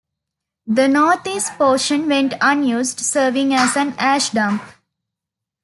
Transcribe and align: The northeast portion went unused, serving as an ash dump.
The 0.65 0.87
northeast 0.87 1.59
portion 1.59 2.07
went 2.09 2.33
unused, 2.41 2.99
serving 3.01 3.53
as 3.53 3.77
an 3.77 3.93
ash 3.99 4.31
dump. 4.31 4.63